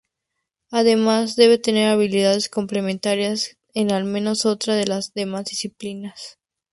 [0.71, 6.39] Además debe tener habilidades complementarias en al menos otra de las demás disciplinas.